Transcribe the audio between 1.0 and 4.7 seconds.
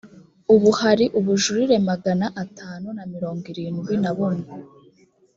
ubujurire magana atanu na mirongo irindwi na bumwe